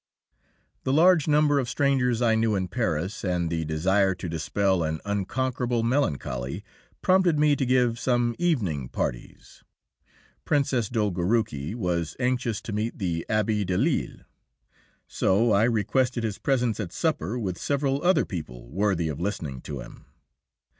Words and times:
The 0.83 0.91
large 0.93 1.27
number 1.27 1.59
of 1.59 1.69
strangers 1.69 2.23
I 2.23 2.33
knew 2.33 2.55
in 2.55 2.69
Paris, 2.69 3.23
and 3.23 3.51
the 3.51 3.63
desire 3.63 4.15
to 4.15 4.27
dispel 4.27 4.81
an 4.81 4.99
unconquerable 5.05 5.83
melancholy, 5.83 6.63
prompted 7.03 7.37
me 7.37 7.55
to 7.55 7.67
give 7.67 7.99
some 7.99 8.33
evening 8.39 8.89
parties. 8.89 9.63
Princess 10.43 10.89
Dolgoruki 10.89 11.75
was 11.75 12.15
anxious 12.19 12.61
to 12.61 12.73
meet 12.73 12.97
the 12.97 13.27
Abbé 13.29 13.63
Delille. 13.63 14.25
So 15.07 15.51
I 15.51 15.65
requested 15.65 16.23
his 16.23 16.39
presence 16.39 16.79
at 16.79 16.91
supper 16.91 17.37
with 17.37 17.59
several 17.59 18.03
other 18.03 18.25
people 18.25 18.71
worthy 18.71 19.07
of 19.07 19.19
listening 19.19 19.61
to 19.61 19.81
him. 19.81 20.05